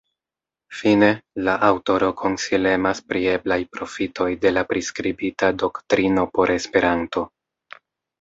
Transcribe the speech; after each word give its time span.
Fine, 0.75 1.07
la 1.47 1.53
aŭtoro 1.65 2.07
konsilemas 2.21 3.01
pri 3.11 3.21
eblaj 3.33 3.57
profitoj 3.77 4.27
de 4.47 4.53
la 4.55 4.63
priskribita 4.71 5.51
doktrino 5.65 6.25
por 6.39 6.55
Esperanto. 6.55 7.25